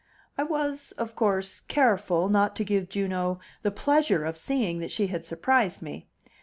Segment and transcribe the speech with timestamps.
[0.35, 5.05] I was, of course, careful not to give Juno the pleasure of seeing that she
[5.13, 6.07] had surprised me.